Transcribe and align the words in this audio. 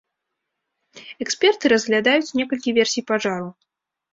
Эксперты 1.27 1.65
разглядаюць 1.73 2.33
некалькі 2.41 2.75
версій 2.79 3.07
пажару. 3.13 3.49